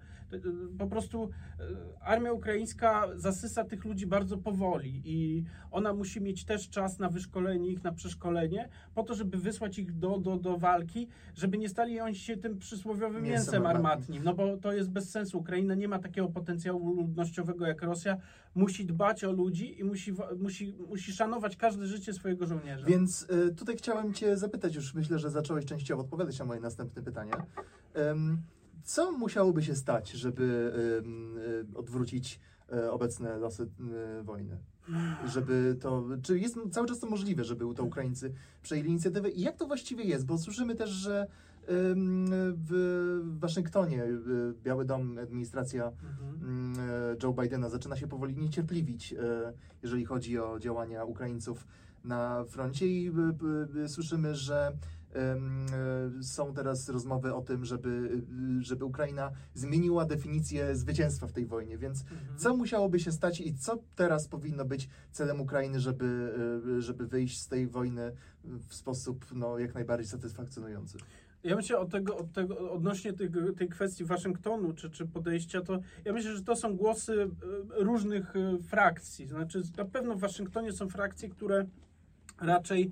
Po 0.77 0.87
prostu 0.87 1.29
e, 1.59 1.63
armia 2.01 2.33
ukraińska 2.33 3.07
zasysa 3.15 3.63
tych 3.63 3.85
ludzi 3.85 4.07
bardzo 4.07 4.37
powoli 4.37 5.01
i 5.05 5.43
ona 5.71 5.93
musi 5.93 6.21
mieć 6.21 6.45
też 6.45 6.69
czas 6.69 6.99
na 6.99 7.09
wyszkolenie 7.09 7.69
ich, 7.69 7.83
na 7.83 7.91
przeszkolenie, 7.91 8.69
po 8.95 9.03
to, 9.03 9.15
żeby 9.15 9.37
wysłać 9.37 9.79
ich 9.79 9.97
do, 9.97 10.17
do, 10.19 10.37
do 10.37 10.57
walki, 10.57 11.07
żeby 11.35 11.57
nie 11.57 11.69
stali 11.69 11.99
oni 11.99 12.15
się 12.15 12.37
tym 12.37 12.57
przysłowiowym 12.57 13.23
Mięsem 13.23 13.65
armatnim, 13.65 14.23
no 14.23 14.33
bo 14.33 14.57
to 14.57 14.73
jest 14.73 14.89
bez 14.89 15.11
sensu. 15.11 15.37
Ukraina 15.37 15.75
nie 15.75 15.87
ma 15.87 15.99
takiego 15.99 16.27
potencjału 16.27 16.93
ludnościowego 16.93 17.67
jak 17.67 17.81
Rosja. 17.81 18.17
Musi 18.55 18.85
dbać 18.85 19.23
o 19.23 19.31
ludzi 19.31 19.79
i 19.79 19.83
musi, 19.83 20.13
musi, 20.39 20.73
musi 20.89 21.13
szanować 21.13 21.55
każde 21.55 21.87
życie 21.87 22.13
swojego 22.13 22.45
żołnierza. 22.45 22.85
Więc 22.85 23.27
y, 23.49 23.55
tutaj 23.55 23.77
chciałem 23.77 24.13
Cię 24.13 24.37
zapytać, 24.37 24.75
już 24.75 24.93
myślę, 24.93 25.19
że 25.19 25.29
zacząłeś 25.29 25.65
częściowo 25.65 26.01
odpowiadać 26.01 26.39
na 26.39 26.45
moje 26.45 26.59
następne 26.59 27.01
pytanie. 27.01 27.31
Ym, 28.11 28.41
co 28.83 29.11
musiałoby 29.11 29.63
się 29.63 29.75
stać, 29.75 30.11
żeby 30.11 30.73
odwrócić 31.75 32.39
y, 32.73 32.91
obecne 32.91 33.37
losy 33.37 33.69
wojny? 34.23 34.57
Żeby 35.27 35.77
to, 35.81 36.03
czy 36.21 36.39
jest 36.39 36.57
cały 36.71 36.87
czas 36.87 36.99
to 36.99 37.07
możliwe, 37.07 37.43
żeby 37.43 37.75
to 37.75 37.83
Ukraińcy 37.83 38.33
przejęli 38.61 38.89
inicjatywę? 38.89 39.29
I 39.29 39.41
jak 39.41 39.57
to 39.57 39.67
właściwie 39.67 40.03
jest? 40.03 40.25
Bo 40.25 40.37
słyszymy 40.37 40.75
też, 40.75 40.89
że 40.89 41.27
w 42.67 43.19
Waszyngtonie 43.39 44.03
y, 44.03 44.17
Biały 44.63 44.85
Dom, 44.85 45.17
administracja 45.17 45.91
Mhm. 46.21 46.73
e, 46.89 47.15
Joe 47.23 47.33
Bidena 47.33 47.69
zaczyna 47.69 47.95
się 47.95 48.07
powoli 48.07 48.37
niecierpliwić, 48.37 49.13
e, 49.13 49.53
jeżeli 49.83 50.05
chodzi 50.05 50.39
o 50.39 50.59
działania 50.59 51.03
Ukraińców 51.03 51.67
na 52.03 52.43
froncie 52.43 52.87
i 52.87 53.11
słyszymy, 53.87 54.35
że 54.35 54.67
e, 54.67 54.71
są 56.21 56.53
teraz 56.53 56.89
rozmowy 56.89 57.33
o 57.33 57.41
tym, 57.41 57.65
żeby, 57.65 58.21
e, 58.59 58.63
żeby 58.63 58.85
Ukraina 58.85 59.31
zmieniła 59.53 60.05
definicję 60.05 60.75
zwycięstwa 60.75 61.27
w 61.27 61.31
tej 61.31 61.45
wojnie, 61.45 61.77
więc 61.77 62.01
Mhm. 62.01 62.37
co 62.37 62.55
musiałoby 62.57 62.99
się 62.99 63.11
stać 63.11 63.41
i 63.41 63.53
co 63.53 63.79
teraz 63.95 64.27
powinno 64.27 64.65
być 64.65 64.89
celem 65.11 65.41
Ukrainy, 65.41 65.79
żeby, 65.79 66.33
e, 66.77 66.81
żeby 66.81 67.07
wyjść 67.07 67.41
z 67.41 67.47
tej 67.47 67.67
wojny 67.67 68.11
w 68.43 68.73
sposób 68.73 69.25
no, 69.33 69.59
jak 69.59 69.73
najbardziej 69.73 70.07
satysfakcjonujący? 70.07 70.97
Ja 71.43 71.55
myślę 71.55 71.79
od 71.79 71.91
tego, 71.91 72.17
od 72.17 72.31
tego 72.31 72.71
odnośnie 72.71 73.13
tego, 73.13 73.53
tej 73.53 73.69
kwestii 73.69 74.05
Waszyngtonu 74.05 74.73
czy, 74.73 74.89
czy 74.89 75.07
podejścia, 75.07 75.61
to 75.61 75.79
ja 76.05 76.13
myślę, 76.13 76.35
że 76.35 76.43
to 76.43 76.55
są 76.55 76.75
głosy 76.75 77.21
e, 77.21 77.83
różnych 77.83 78.35
e, 78.35 78.57
frakcji. 78.63 79.27
Znaczy, 79.27 79.61
na 79.77 79.85
pewno 79.85 80.15
w 80.15 80.19
Waszyngtonie 80.19 80.71
są 80.73 80.89
frakcje, 80.89 81.29
które 81.29 81.65
raczej 82.41 82.91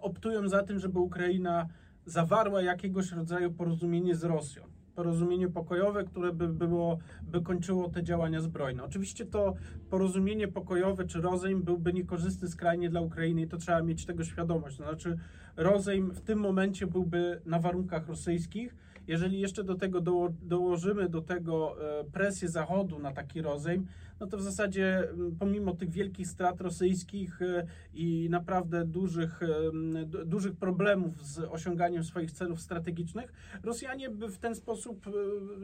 optują 0.00 0.48
za 0.48 0.62
tym, 0.62 0.78
żeby 0.78 0.98
Ukraina 0.98 1.68
zawarła 2.06 2.62
jakiegoś 2.62 3.12
rodzaju 3.12 3.52
porozumienie 3.52 4.14
z 4.14 4.24
Rosją. 4.24 4.62
Porozumienie 4.94 5.48
pokojowe, 5.48 6.04
które 6.04 6.32
by 6.32 6.48
było, 6.48 6.98
by 7.22 7.40
kończyło 7.40 7.88
te 7.88 8.02
działania 8.02 8.40
zbrojne. 8.40 8.84
Oczywiście 8.84 9.26
to 9.26 9.54
porozumienie 9.90 10.48
pokojowe 10.48 11.04
czy 11.04 11.20
rozejm 11.20 11.62
byłby 11.62 11.92
niekorzystny 11.92 12.48
skrajnie 12.48 12.90
dla 12.90 13.00
Ukrainy 13.00 13.42
i 13.42 13.48
to 13.48 13.56
trzeba 13.56 13.82
mieć 13.82 14.06
tego 14.06 14.24
świadomość. 14.24 14.76
To 14.76 14.82
znaczy, 14.84 15.18
rozejm 15.56 16.10
w 16.10 16.20
tym 16.20 16.38
momencie 16.38 16.86
byłby 16.86 17.40
na 17.46 17.58
warunkach 17.58 18.08
rosyjskich. 18.08 18.76
Jeżeli 19.06 19.40
jeszcze 19.40 19.64
do 19.64 19.74
tego 19.74 20.00
doło, 20.00 20.28
dołożymy 20.42 21.08
do 21.08 21.22
tego 21.22 21.76
e, 22.00 22.04
presję 22.04 22.48
Zachodu 22.48 22.98
na 22.98 23.12
taki 23.12 23.42
rozejm, 23.42 23.86
no 24.20 24.26
to 24.26 24.36
w 24.36 24.42
zasadzie 24.42 25.08
pomimo 25.38 25.74
tych 25.74 25.90
wielkich 25.90 26.28
strat 26.28 26.60
rosyjskich 26.60 27.42
e, 27.42 27.66
i 27.94 28.28
naprawdę 28.30 28.84
dużych, 28.84 29.42
e, 29.42 30.26
dużych 30.26 30.56
problemów 30.56 31.26
z 31.26 31.38
osiąganiem 31.38 32.04
swoich 32.04 32.32
celów 32.32 32.60
strategicznych, 32.60 33.32
Rosjanie 33.62 34.10
by 34.10 34.28
w 34.28 34.38
ten 34.38 34.54
sposób 34.54 35.06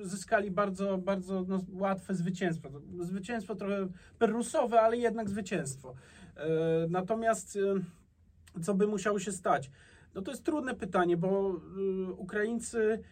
zyskali 0.02 0.50
bardzo, 0.50 0.98
bardzo 0.98 1.44
no, 1.48 1.60
łatwe 1.72 2.14
zwycięstwo. 2.14 2.68
Zwycięstwo 3.00 3.54
trochę 3.54 3.88
perrusowe, 4.18 4.80
ale 4.80 4.96
jednak 4.96 5.30
zwycięstwo. 5.30 5.94
Natomiast 6.88 7.58
co 8.62 8.74
by 8.74 8.86
musiało 8.86 9.18
się 9.18 9.32
stać? 9.32 9.70
No 10.14 10.22
to 10.22 10.30
jest 10.30 10.44
trudne 10.44 10.74
pytanie, 10.74 11.16
bo 11.16 11.60
y, 12.08 12.12
Ukraińcy 12.12 13.02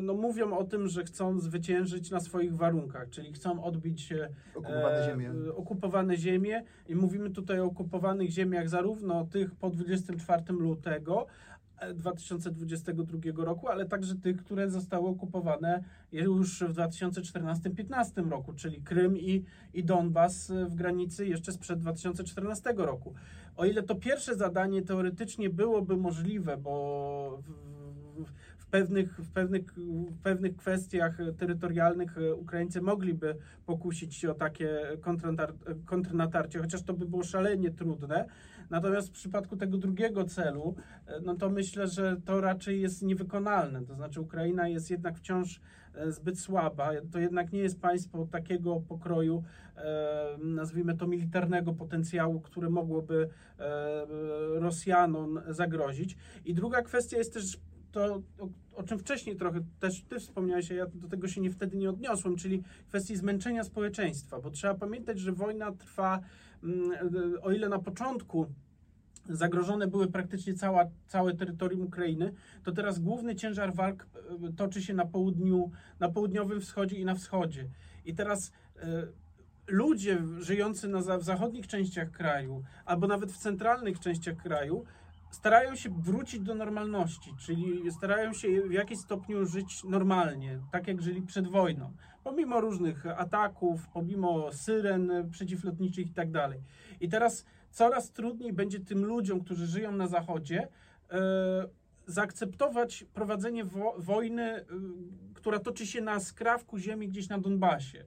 no, 0.00 0.14
mówią 0.14 0.56
o 0.58 0.64
tym, 0.64 0.88
że 0.88 1.04
chcą 1.04 1.40
zwyciężyć 1.40 2.10
na 2.10 2.20
swoich 2.20 2.56
warunkach, 2.56 3.10
czyli 3.10 3.32
chcą 3.32 3.64
odbić 3.64 4.12
e, 4.12 4.28
Okupowane 4.54 5.04
ziemie. 5.04 5.30
e, 5.48 5.54
okupowane 5.54 6.16
ziemie 6.16 6.64
i 6.88 6.94
mówimy 6.94 7.30
tutaj 7.30 7.60
o 7.60 7.64
okupowanych 7.64 8.30
ziemiach 8.30 8.68
zarówno 8.68 9.24
tych 9.24 9.54
po 9.54 9.70
24 9.70 10.42
lutego 10.48 11.26
e, 11.78 11.94
2022 11.94 13.44
roku, 13.44 13.68
ale 13.68 13.86
także 13.86 14.14
tych, 14.14 14.36
które 14.36 14.70
zostały 14.70 15.08
okupowane 15.08 15.84
już 16.12 16.62
w 16.62 16.72
2014-15 16.74 18.30
roku, 18.30 18.52
czyli 18.52 18.82
Krym 18.82 19.18
i, 19.18 19.44
i 19.74 19.84
Donbas 19.84 20.50
e, 20.50 20.66
w 20.66 20.74
granicy 20.74 21.26
jeszcze 21.26 21.52
sprzed 21.52 21.78
2014 21.78 22.74
roku. 22.76 23.14
O 23.56 23.64
ile 23.64 23.82
to 23.82 23.94
pierwsze 23.94 24.36
zadanie 24.36 24.82
teoretycznie 24.82 25.50
byłoby 25.50 25.96
możliwe, 25.96 26.56
bo 26.56 27.38
w, 27.42 27.74
pewnych, 28.74 29.18
w, 29.18 29.30
pewnych, 29.30 29.62
w 30.10 30.22
pewnych 30.22 30.56
kwestiach 30.56 31.18
terytorialnych 31.38 32.18
e, 32.18 32.34
Ukraińcy 32.34 32.80
mogliby 32.80 33.36
pokusić 33.66 34.14
się 34.14 34.30
o 34.30 34.34
takie 34.34 34.80
kontrnatar- 35.00 35.84
kontrnatarcie, 35.84 36.58
chociaż 36.58 36.82
to 36.82 36.94
by 36.94 37.06
było 37.06 37.22
szalenie 37.22 37.70
trudne. 37.70 38.28
Natomiast 38.70 39.08
w 39.08 39.12
przypadku 39.12 39.56
tego 39.56 39.78
drugiego 39.78 40.24
celu, 40.24 40.74
e, 41.06 41.20
no 41.20 41.34
to 41.34 41.50
myślę, 41.50 41.88
że 41.88 42.16
to 42.24 42.40
raczej 42.40 42.80
jest 42.80 43.02
niewykonalne. 43.02 43.86
To 43.86 43.94
znaczy 43.94 44.20
Ukraina 44.20 44.68
jest 44.68 44.90
jednak 44.90 45.18
wciąż 45.18 45.60
e, 45.94 46.12
zbyt 46.12 46.40
słaba. 46.40 46.90
To 47.12 47.18
jednak 47.18 47.52
nie 47.52 47.60
jest 47.60 47.80
państwo 47.80 48.26
takiego 48.30 48.80
pokroju, 48.88 49.44
e, 49.76 50.38
nazwijmy 50.38 50.96
to 50.96 51.06
militarnego 51.06 51.72
potencjału, 51.72 52.40
które 52.40 52.70
mogłoby 52.70 53.28
e, 53.58 54.06
Rosjanom 54.60 55.40
zagrozić. 55.48 56.16
I 56.44 56.54
druga 56.54 56.82
kwestia 56.82 57.16
jest 57.18 57.34
też 57.34 57.58
to, 57.94 58.22
o, 58.38 58.48
o 58.76 58.82
czym 58.82 58.98
wcześniej 58.98 59.36
trochę 59.36 59.60
też 59.80 60.02
ty 60.02 60.20
wspomniałeś, 60.20 60.70
a 60.70 60.74
ja 60.74 60.86
do 60.94 61.08
tego 61.08 61.28
się 61.28 61.40
nie, 61.40 61.50
wtedy 61.50 61.76
nie 61.76 61.90
odniosłem, 61.90 62.36
czyli 62.36 62.62
kwestii 62.88 63.16
zmęczenia 63.16 63.64
społeczeństwa, 63.64 64.40
bo 64.40 64.50
trzeba 64.50 64.74
pamiętać, 64.74 65.18
że 65.18 65.32
wojna 65.32 65.72
trwa, 65.72 66.20
mm, 66.62 66.90
o 67.42 67.52
ile 67.52 67.68
na 67.68 67.78
początku 67.78 68.46
zagrożone 69.28 69.86
były 69.86 70.06
praktycznie 70.06 70.54
cała, 70.54 70.84
całe 71.06 71.34
terytorium 71.34 71.82
Ukrainy, 71.82 72.32
to 72.64 72.72
teraz 72.72 72.98
główny 72.98 73.36
ciężar 73.36 73.74
walk 73.74 74.06
e, 74.46 74.52
toczy 74.52 74.82
się 74.82 74.94
na 74.94 75.06
południu, 75.06 75.70
na 76.00 76.08
południowym 76.08 76.60
wschodzie 76.60 76.96
i 76.96 77.04
na 77.04 77.14
wschodzie. 77.14 77.68
I 78.04 78.14
teraz 78.14 78.52
e, 78.76 79.06
ludzie 79.66 80.22
żyjący 80.38 80.88
na, 80.88 81.18
w 81.18 81.24
zachodnich 81.24 81.66
częściach 81.66 82.10
kraju, 82.10 82.62
albo 82.84 83.06
nawet 83.06 83.32
w 83.32 83.38
centralnych 83.38 84.00
częściach 84.00 84.36
kraju, 84.36 84.84
starają 85.34 85.76
się 85.76 85.90
wrócić 85.90 86.40
do 86.40 86.54
normalności, 86.54 87.34
czyli 87.38 87.92
starają 87.92 88.32
się 88.32 88.48
w 88.62 88.72
jakimś 88.72 89.00
stopniu 89.00 89.46
żyć 89.46 89.84
normalnie, 89.84 90.60
tak 90.72 90.88
jak 90.88 91.02
żyli 91.02 91.22
przed 91.22 91.48
wojną. 91.48 91.92
Pomimo 92.24 92.60
różnych 92.60 93.06
ataków, 93.06 93.88
pomimo 93.88 94.52
syren 94.52 95.30
przeciwlotniczych 95.30 96.06
i 96.06 96.14
tak 96.14 96.30
dalej. 96.30 96.60
I 97.00 97.08
teraz 97.08 97.44
coraz 97.70 98.12
trudniej 98.12 98.52
będzie 98.52 98.80
tym 98.80 99.04
ludziom, 99.04 99.40
którzy 99.44 99.66
żyją 99.66 99.92
na 99.92 100.06
zachodzie, 100.06 100.68
e, 101.10 101.68
zaakceptować 102.06 103.04
prowadzenie 103.14 103.64
wo- 103.64 103.94
wojny, 103.98 104.60
y, 104.60 104.64
która 105.34 105.58
toczy 105.58 105.86
się 105.86 106.00
na 106.00 106.20
skrawku 106.20 106.78
ziemi 106.78 107.08
gdzieś 107.08 107.28
na 107.28 107.38
Donbasie. 107.38 108.04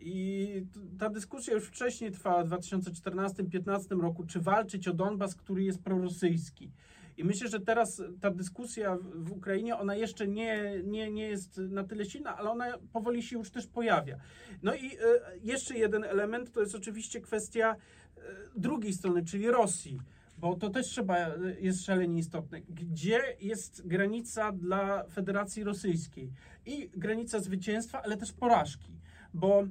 I 0.00 0.66
ta 0.98 1.08
dyskusja 1.10 1.54
już 1.54 1.64
wcześniej 1.64 2.10
trwała 2.12 2.44
w 2.44 2.48
2014-2015 2.48 4.00
roku, 4.00 4.24
czy 4.26 4.40
walczyć 4.40 4.88
o 4.88 4.94
Donbas, 4.94 5.34
który 5.34 5.62
jest 5.64 5.82
prorosyjski. 5.82 6.72
I 7.16 7.24
myślę, 7.24 7.48
że 7.48 7.60
teraz 7.60 8.02
ta 8.20 8.30
dyskusja 8.30 8.96
w- 8.96 9.24
w 9.24 9.32
Ukrainie, 9.32 9.76
ona 9.76 9.96
jeszcze 9.96 10.28
nie, 10.28 10.80
nie, 10.84 11.10
nie 11.10 11.28
jest 11.28 11.58
na 11.58 11.84
tyle 11.84 12.04
silna, 12.04 12.36
ale 12.36 12.50
ona 12.50 12.78
powoli 12.92 13.22
się 13.22 13.38
już 13.38 13.50
też 13.50 13.66
pojawia. 13.66 14.18
No 14.62 14.74
i 14.74 14.86
e, 14.86 14.98
jeszcze 15.42 15.78
jeden 15.78 16.04
element 16.04 16.52
to 16.52 16.60
jest 16.60 16.74
oczywiście 16.74 17.20
kwestia 17.20 17.76
e, 18.16 18.20
drugiej 18.56 18.92
strony, 18.92 19.24
czyli 19.24 19.50
Rosji. 19.50 20.00
Bo 20.38 20.54
to 20.56 20.70
też 20.70 20.86
trzeba, 20.86 21.16
e, 21.18 21.34
jest 21.60 21.84
szalenie 21.84 22.18
istotne. 22.18 22.60
Gdzie 22.60 23.20
jest 23.40 23.86
granica 23.86 24.52
dla 24.52 25.04
Federacji 25.08 25.64
Rosyjskiej? 25.64 26.32
I 26.66 26.90
granica 26.96 27.40
zwycięstwa, 27.40 28.02
ale 28.02 28.16
też 28.16 28.32
porażki. 28.32 28.92
Bo 29.34 29.64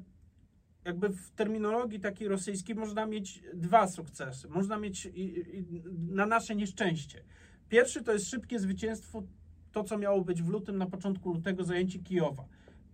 jakby 0.88 1.10
w 1.10 1.32
terminologii 1.32 2.00
takiej 2.00 2.28
rosyjskiej 2.28 2.76
można 2.76 3.06
mieć 3.06 3.44
dwa 3.54 3.88
sukcesy. 3.88 4.48
Można 4.48 4.78
mieć 4.78 5.06
i, 5.06 5.40
i, 5.58 5.84
na 6.10 6.26
nasze 6.26 6.56
nieszczęście. 6.56 7.24
Pierwszy 7.70 8.04
to 8.04 8.14
jest 8.14 8.30
szybkie 8.30 8.60
zwycięstwo, 8.60 9.24
to 9.72 9.84
co 9.84 9.98
miało 9.98 10.22
być 10.22 10.44
w 10.44 10.50
lutym, 10.50 10.78
na 10.78 10.86
początku 10.86 11.34
lutego 11.34 11.64
zajęcie 11.64 12.00
Kijowa. 12.00 12.46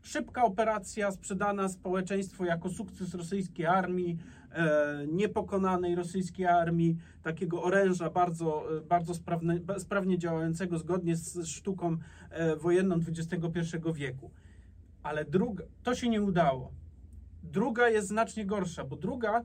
Szybka 0.02 0.44
operacja 0.44 1.12
sprzedana 1.12 1.70
społeczeństwu 1.70 2.46
jako 2.46 2.70
sukces 2.70 3.14
rosyjskiej 3.14 3.66
armii, 3.66 4.18
e, 4.52 5.06
niepokonanej 5.08 5.96
rosyjskiej 5.96 6.46
armii, 6.46 6.98
takiego 7.24 7.64
oręża 7.64 8.10
bardzo, 8.10 8.78
e, 8.78 8.82
bardzo 8.82 9.14
sprawne, 9.14 9.60
sprawnie 9.78 10.18
działającego 10.18 10.78
zgodnie 10.78 11.16
z 11.16 11.48
sztuką 11.48 11.98
e, 12.30 12.56
wojenną 12.56 12.96
XXI 12.96 13.78
wieku. 13.94 14.32
Ale 15.04 15.26
druga, 15.26 15.64
to 15.84 15.96
się 15.96 16.10
nie 16.10 16.22
udało. 16.22 16.83
Druga 17.44 17.90
jest 17.90 18.08
znacznie 18.08 18.46
gorsza, 18.46 18.84
bo 18.84 18.96
druga, 18.96 19.44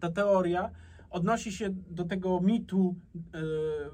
ta 0.00 0.10
teoria, 0.10 0.70
odnosi 1.10 1.52
się 1.52 1.70
do 1.70 2.04
tego 2.04 2.40
mitu 2.40 2.94
e, 3.14 3.40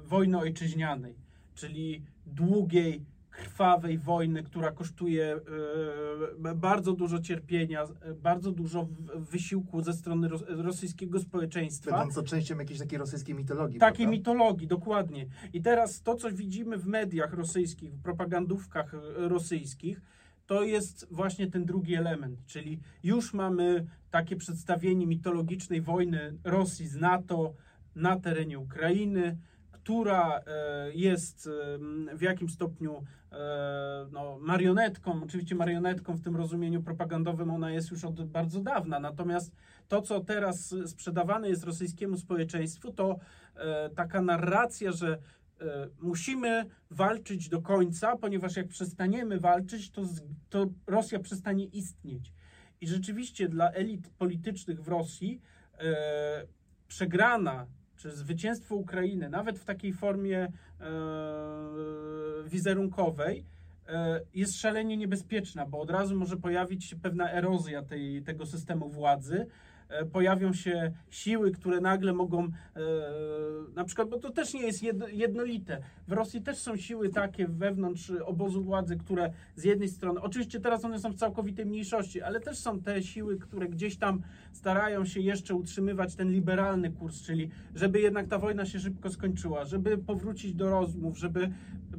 wojny 0.03 0.37
ojczyźnianej, 0.37 1.15
czyli 1.55 2.03
długiej, 2.25 3.05
krwawej 3.29 3.97
wojny, 3.97 4.43
która 4.43 4.71
kosztuje 4.71 5.39
e, 6.45 6.55
bardzo 6.55 6.93
dużo 6.93 7.19
cierpienia, 7.19 7.83
e, 7.83 8.13
bardzo 8.13 8.51
dużo 8.51 8.87
wysiłku 9.15 9.81
ze 9.81 9.93
strony 9.93 10.27
ros, 10.27 10.43
rosyjskiego 10.47 11.19
społeczeństwa. 11.19 11.91
Będąco 11.91 12.23
częścią 12.23 12.57
jakiejś 12.57 12.79
takiej 12.79 12.99
rosyjskiej 12.99 13.35
mitologii. 13.35 13.79
Takiej 13.79 14.05
prawda? 14.05 14.11
mitologii, 14.11 14.67
dokładnie. 14.67 15.25
I 15.53 15.61
teraz 15.61 16.01
to, 16.01 16.15
co 16.15 16.31
widzimy 16.31 16.77
w 16.77 16.85
mediach 16.85 17.33
rosyjskich, 17.33 17.93
w 17.93 18.01
propagandówkach 18.01 18.95
rosyjskich, 19.15 20.01
to 20.49 20.63
jest 20.63 21.07
właśnie 21.11 21.51
ten 21.51 21.65
drugi 21.65 21.95
element, 21.95 22.45
czyli 22.45 22.79
już 23.03 23.33
mamy 23.33 23.85
takie 24.11 24.35
przedstawienie 24.35 25.07
mitologicznej 25.07 25.81
wojny 25.81 26.33
Rosji 26.43 26.87
z 26.87 26.95
NATO 26.95 27.53
na 27.95 28.19
terenie 28.19 28.59
Ukrainy, 28.59 29.37
która 29.71 30.39
e, 30.39 30.41
jest 30.93 31.47
e, 31.47 32.17
w 32.17 32.21
jakimś 32.21 32.53
stopniu 32.53 33.03
e, 33.31 33.37
no, 34.11 34.39
marionetką, 34.39 35.23
oczywiście 35.23 35.55
marionetką 35.55 36.15
w 36.15 36.21
tym 36.21 36.35
rozumieniu 36.35 36.83
propagandowym, 36.83 37.51
ona 37.51 37.71
jest 37.71 37.91
już 37.91 38.03
od 38.03 38.25
bardzo 38.25 38.61
dawna, 38.61 38.99
natomiast 38.99 39.55
to, 39.87 40.01
co 40.01 40.19
teraz 40.19 40.75
sprzedawane 40.85 41.49
jest 41.49 41.63
rosyjskiemu 41.63 42.17
społeczeństwu, 42.17 42.91
to 42.91 43.19
taka 43.95 44.21
narracja, 44.21 44.91
że 44.91 45.17
musimy 46.01 46.65
walczyć 46.91 47.49
do 47.49 47.61
końca, 47.61 48.17
ponieważ 48.17 48.55
jak 48.55 48.67
przestaniemy 48.67 49.39
walczyć, 49.39 49.91
to, 49.91 50.01
to 50.49 50.65
Rosja 50.87 51.19
przestanie 51.19 51.65
istnieć. 51.65 52.33
I 52.81 52.87
rzeczywiście 52.87 53.49
dla 53.49 53.71
elit 53.71 54.09
politycznych 54.09 54.83
w 54.83 54.87
Rosji 54.87 55.41
e, 55.79 56.47
przegrana 56.87 57.67
czy 57.95 58.11
zwycięstwo 58.11 58.75
Ukrainy, 58.75 59.29
nawet 59.29 59.59
w 59.59 59.65
takiej 59.65 59.93
formie 59.93 60.39
e, 60.39 60.49
wizerunkowej, 62.45 63.45
e, 63.87 64.21
jest 64.33 64.57
szalenie 64.57 64.97
niebezpieczna, 64.97 65.65
bo 65.65 65.79
od 65.79 65.89
razu 65.89 66.15
może 66.15 66.37
pojawić 66.37 66.85
się 66.85 66.95
pewna 66.95 67.31
erozja 67.31 67.83
tej, 67.83 68.23
tego 68.23 68.45
systemu 68.45 68.89
władzy. 68.89 69.45
E, 69.89 70.05
Pojawią 70.05 70.53
się 70.53 70.91
siły, 71.09 71.51
które 71.51 71.81
nagle 71.81 72.13
mogą, 72.13 72.43
e, 72.43 72.49
na 73.75 73.83
przykład, 73.83 74.09
bo 74.09 74.19
to 74.19 74.29
też 74.29 74.53
nie 74.53 74.61
jest 74.61 74.83
jedno, 74.83 75.07
jednolite. 75.07 75.81
W 76.07 76.11
Rosji 76.11 76.41
też 76.41 76.57
są 76.57 76.77
siły 76.77 77.09
takie 77.09 77.47
wewnątrz 77.47 78.09
obozu 78.09 78.63
władzy, 78.63 78.97
które 78.97 79.33
z 79.55 79.63
jednej 79.63 79.89
strony, 79.89 80.21
oczywiście 80.21 80.59
teraz 80.59 80.85
one 80.85 80.99
są 80.99 81.11
w 81.11 81.15
całkowitej 81.15 81.65
mniejszości, 81.65 82.21
ale 82.21 82.39
też 82.39 82.57
są 82.57 82.81
te 82.81 83.03
siły, 83.03 83.37
które 83.37 83.67
gdzieś 83.69 83.97
tam 83.97 84.21
starają 84.51 85.05
się 85.05 85.19
jeszcze 85.19 85.55
utrzymywać 85.55 86.15
ten 86.15 86.31
liberalny 86.31 86.91
kurs, 86.91 87.21
czyli 87.21 87.49
żeby 87.75 88.01
jednak 88.01 88.27
ta 88.27 88.37
wojna 88.37 88.65
się 88.65 88.79
szybko 88.79 89.09
skończyła, 89.09 89.65
żeby 89.65 89.97
powrócić 89.97 90.53
do 90.53 90.69
rozmów, 90.69 91.17
żeby 91.17 91.51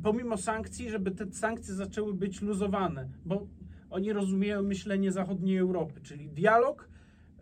pomimo 0.02 0.36
sankcji, 0.36 0.90
żeby 0.90 1.10
te 1.10 1.32
sankcje 1.32 1.74
zaczęły 1.74 2.14
być 2.14 2.42
luzowane, 2.42 3.08
bo 3.24 3.46
oni 3.90 4.12
rozumieją 4.12 4.62
myślenie 4.62 5.12
zachodniej 5.12 5.58
Europy, 5.58 6.00
czyli 6.02 6.28
dialog. 6.28 6.89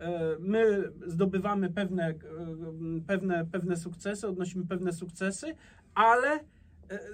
E, 0.01 0.37
My 0.41 0.93
zdobywamy 1.07 1.71
pewne, 1.71 2.09
e, 2.09 2.17
pewne, 3.07 3.47
pewne 3.47 3.77
sukcesy, 3.77 4.29
odnosimy 4.29 4.67
pewne 4.67 4.93
sukcesy, 4.93 5.55
ale 5.95 6.29
e, 6.31 6.41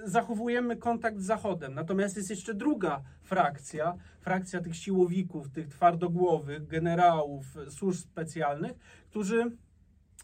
zachowujemy 0.05 0.77
kontakt 0.77 1.19
z 1.19 1.25
Zachodem. 1.25 1.73
Natomiast 1.73 2.17
jest 2.17 2.29
jeszcze 2.29 2.53
druga 2.53 3.01
frakcja, 3.21 3.95
frakcja 4.19 4.61
tych 4.61 4.75
siłowików, 4.75 5.49
tych 5.49 5.67
twardogłowych, 5.67 6.67
generałów, 6.67 7.45
służb 7.69 7.99
specjalnych, 7.99 8.71
którzy 9.09 9.51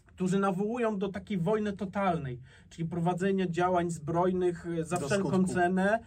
którzy 0.06 0.38
nawołują 0.38 0.98
do 0.98 1.08
takiej 1.08 1.38
wojny 1.38 1.72
totalnej, 1.72 2.40
czyli 2.70 2.88
prowadzenia 2.88 3.46
działań 3.46 3.90
zbrojnych 3.90 4.66
za 4.82 4.96
Do 4.96 5.06
wszelką 5.06 5.28
skutku. 5.28 5.54
cenę, 5.54 5.98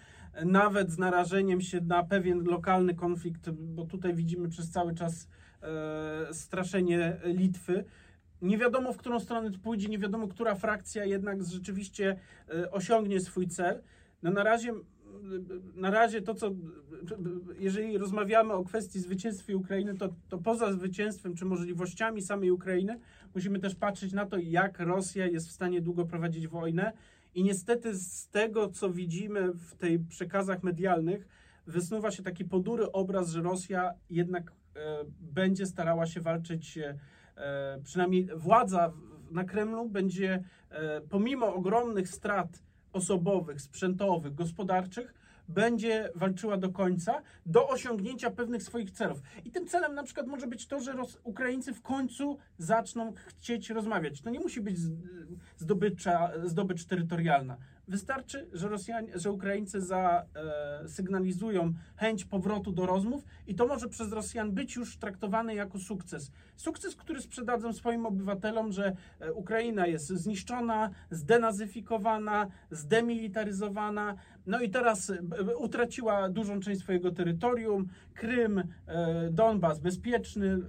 nawet 0.46 0.92
z 0.92 0.98
narażeniem 0.98 1.62
się 1.62 1.82
na 1.82 2.04
pewien 2.04 2.44
lokalny 2.44 2.96
konflikt, 2.96 3.50
bo 3.50 3.86
tutaj 3.86 4.14
widzimy 4.14 4.50
przez 4.50 4.72
cały 4.72 4.96
czas 4.96 5.28
e, 5.62 6.34
straszenie 6.34 7.18
Litwy. 7.24 7.86
Nie 8.42 8.58
wiadomo, 8.58 8.94
w 8.94 8.98
którą 8.98 9.20
stronę 9.20 9.52
to 9.52 9.60
pójdzie, 9.60 9.90
nie 9.90 10.00
wiadomo, 10.00 10.28
która 10.28 10.56
frakcja 10.56 11.06
jednak 11.06 11.44
rzeczywiście 11.44 12.20
e, 12.50 12.72
osiągnie 12.72 13.20
swój 13.20 13.48
cel. 13.48 13.82
No 14.24 14.32
na 14.32 14.44
razie, 14.44 14.74
na 15.76 15.90
razie 15.90 16.22
to, 16.22 16.34
co 16.34 16.52
jeżeli 17.60 17.98
rozmawiamy 17.98 18.54
o 18.54 18.64
kwestii 18.64 19.00
zwycięstwa 19.00 19.54
Ukrainy, 19.54 19.98
to, 19.98 20.10
to 20.30 20.38
poza 20.38 20.74
zwycięstwem 20.74 21.36
czy 21.36 21.46
możliwościami 21.46 22.22
samej 22.22 22.52
Ukrainy, 22.52 23.00
musimy 23.36 23.60
też 23.60 23.76
patrzeć 23.76 24.14
na 24.14 24.26
to, 24.26 24.38
jak 24.38 24.80
Rosja 24.80 25.28
jest 25.28 25.48
w 25.48 25.52
stanie 25.52 25.82
długo 25.82 26.06
prowadzić 26.06 26.48
wojnę. 26.48 26.94
I 27.36 27.44
niestety 27.44 27.96
z 27.96 28.30
tego, 28.30 28.70
co 28.70 28.90
widzimy 28.90 29.52
w 29.54 29.76
tej 29.76 30.00
przekazach 30.00 30.64
medialnych, 30.64 31.28
wysnuwa 31.68 32.12
się 32.12 32.24
taki 32.24 32.46
ponury 32.46 32.92
obraz, 32.92 33.30
że 33.30 33.42
Rosja 33.42 33.94
jednak 34.10 34.52
e, 34.52 35.06
będzie 35.20 35.66
starała 35.66 36.06
się 36.06 36.22
walczyć, 36.22 36.78
e, 36.78 36.98
przynajmniej 37.84 38.28
władza 38.36 38.94
na 39.32 39.44
Kremlu 39.44 39.90
będzie, 39.90 40.44
e, 40.70 41.02
pomimo 41.02 41.56
ogromnych 41.56 42.10
strat 42.10 42.64
osobowych, 42.94 43.62
sprzętowych, 43.62 44.36
gospodarczych, 44.36 45.14
będzie 45.48 46.10
walczyła 46.16 46.58
do 46.58 46.70
końca, 46.70 47.22
do 47.46 47.68
osiągnięcia 47.70 48.32
pewnych 48.32 48.64
swoich 48.64 48.92
celów. 48.92 49.22
I 49.46 49.52
tym 49.52 49.68
celem 49.68 49.96
na 49.96 50.04
przykład 50.04 50.28
może 50.28 50.48
być 50.48 50.68
to, 50.68 50.80
że 50.80 50.94
Ros- 50.94 51.18
Ukraińcy 51.24 51.74
w 51.74 51.82
końcu 51.82 52.38
zaczną 52.58 53.14
chcieć 53.28 53.70
rozmawiać. 53.70 54.22
To 54.22 54.30
nie 54.30 54.40
musi 54.40 54.62
być 54.62 54.78
z- 54.80 54.92
zdobycza, 55.58 56.32
zdobycz 56.44 56.86
terytorialna. 56.86 57.58
Wystarczy, 57.88 58.48
że 58.54 58.70
Rosjanie, 58.70 59.20
że 59.20 59.32
Ukraińcy 59.32 59.80
zasygnalizują 59.82 61.74
chęć 61.96 62.26
powrotu 62.26 62.72
do 62.72 62.86
rozmów 62.86 63.24
i 63.48 63.56
to 63.56 63.68
może 63.68 63.90
przez 63.90 64.12
Rosjan 64.12 64.52
być 64.52 64.76
już 64.76 64.98
traktowane 64.98 65.56
jako 65.56 65.80
sukces. 65.80 66.32
Sukces, 66.56 66.96
który 66.96 67.22
sprzedadzą 67.22 67.74
swoim 67.74 68.06
obywatelom, 68.06 68.72
że 68.72 68.96
e, 69.20 69.34
Ukraina 69.34 69.88
jest 69.88 70.08
zniszczona, 70.08 70.90
zdenazyfikowana, 71.12 72.48
zdemilitaryzowana, 72.72 74.16
no 74.48 74.62
i 74.62 74.70
teraz 74.70 75.10
e, 75.10 75.56
utraciła 75.58 76.30
dużą 76.30 76.60
część 76.60 76.82
swojego 76.82 77.12
terytorium. 77.12 77.88
Krym, 78.14 78.60
e, 78.60 79.30
Donbas 79.32 79.80
bezpieczny, 79.80 80.48
e, 80.48 80.60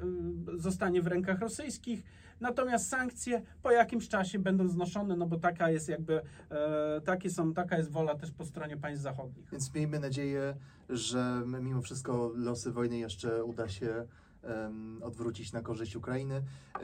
zostanie 0.58 1.02
w 1.02 1.06
rękach 1.06 1.40
rosyjskich. 1.40 2.02
Natomiast 2.40 2.88
sankcje 2.88 3.42
po 3.62 3.70
jakimś 3.70 4.08
czasie 4.08 4.38
będą 4.38 4.68
znoszone, 4.68 5.16
no 5.16 5.26
bo 5.26 5.38
taka 5.38 5.70
jest 5.70 5.88
jakby, 5.88 6.20
e, 6.50 7.00
takie 7.04 7.30
są, 7.30 7.54
taka 7.54 7.78
jest 7.78 7.90
wola 7.90 8.14
też 8.14 8.30
po 8.30 8.44
stronie 8.44 8.76
państw 8.76 9.02
zachodnich. 9.02 9.50
Więc 9.52 9.74
miejmy 9.74 10.00
nadzieję, 10.00 10.56
że 10.88 11.42
mimo 11.60 11.82
wszystko 11.82 12.32
losy 12.34 12.72
wojny 12.72 12.98
jeszcze 12.98 13.44
uda 13.44 13.68
się 13.68 14.06
em, 14.42 15.02
odwrócić 15.02 15.52
na 15.52 15.62
korzyść 15.62 15.96
Ukrainy. 15.96 16.34
E, 16.34 16.80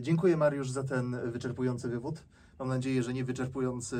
dziękuję 0.00 0.36
Mariusz 0.36 0.70
za 0.70 0.84
ten 0.84 1.30
wyczerpujący 1.30 1.88
wywód. 1.88 2.22
Mam 2.58 2.68
nadzieję, 2.68 3.02
że 3.02 3.14
nie 3.14 3.24
wyczerpujący, 3.24 3.96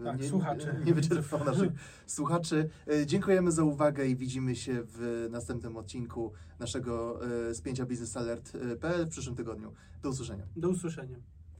e, 0.00 0.04
Tak, 0.04 0.20
nie, 0.20 0.28
słuchaczy. 0.28 0.74
nie 0.84 0.94
wyczerpał 0.94 1.44
naszych 1.54 1.72
słuchaczy. 2.06 2.70
E, 2.86 3.06
dziękujemy 3.06 3.52
za 3.52 3.64
uwagę 3.64 4.06
i 4.06 4.16
widzimy 4.16 4.56
się 4.56 4.82
w 4.84 5.28
następnym 5.30 5.76
odcinku 5.76 6.32
naszego 6.58 7.20
e, 7.50 7.54
spięcia 7.54 7.86
Business 7.86 8.16
Alert.pl 8.16 9.06
w 9.06 9.08
przyszłym 9.08 9.36
tygodniu. 9.36 9.72
Do 10.02 10.08
usłyszenia. 10.10 10.44
Do 10.56 10.68
usłyszenia. 10.68 11.16